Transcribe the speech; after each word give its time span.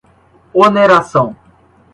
oneração 0.53 1.35